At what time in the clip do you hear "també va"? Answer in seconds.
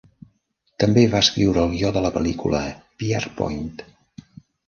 0.83-1.19